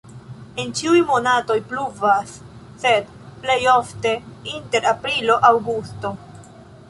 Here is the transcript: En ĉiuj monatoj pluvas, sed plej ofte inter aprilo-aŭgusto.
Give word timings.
En 0.61 0.69
ĉiuj 0.77 1.01
monatoj 1.09 1.57
pluvas, 1.73 2.31
sed 2.85 3.11
plej 3.45 3.59
ofte 3.75 4.13
inter 4.57 4.87
aprilo-aŭgusto. 4.95 6.15